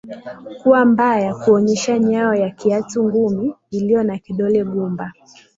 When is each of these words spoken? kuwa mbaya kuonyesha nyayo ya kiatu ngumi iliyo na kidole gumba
kuwa 0.61 0.85
mbaya 0.85 1.35
kuonyesha 1.35 1.99
nyayo 1.99 2.33
ya 2.33 2.49
kiatu 2.49 3.03
ngumi 3.03 3.55
iliyo 3.71 4.03
na 4.03 4.17
kidole 4.17 4.63
gumba 4.63 5.11